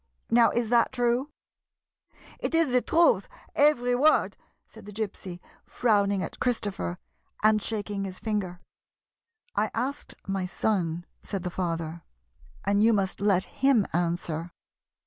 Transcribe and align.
Now, 0.31 0.49
is 0.49 0.69
that 0.69 0.91
true?"" 0.91 1.29
It 2.39 2.55
is 2.55 2.71
the 2.71 2.81
truth, 2.81 3.29
every 3.53 3.93
word," 3.93 4.35
said 4.65 4.87
the 4.87 4.91
Gypsy, 4.91 5.39
frowning 5.63 6.23
at 6.23 6.39
Christopher, 6.39 6.97
and 7.43 7.61
shaking 7.61 8.03
his 8.05 8.17
finger." 8.17 8.61
I 9.55 9.69
asked 9.75 10.15
my 10.25 10.47
son," 10.47 11.05
said 11.21 11.43
the 11.43 11.51
father," 11.51 12.01
and 12.65 12.81
you 12.81 12.93
must 12.93 13.21
let 13.21 13.43
him 13.43 13.85
answer." 13.93 14.51